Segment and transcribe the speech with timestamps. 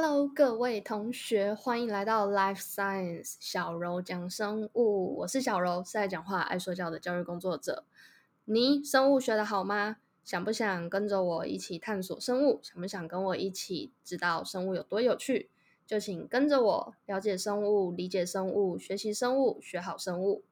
[0.00, 5.16] Hello，各位同学，欢迎来到 Life Science 小柔讲生物。
[5.16, 7.82] 我是小柔，是爱讲话、爱说教的教育工作者。
[8.44, 9.96] 你生物学的好吗？
[10.22, 12.60] 想不想跟着我一起探索生物？
[12.62, 15.50] 想不想跟我一起知道生物有多有趣？
[15.84, 20.44] 就请跟着我了解生物、理解生物、学习生物、学好生物。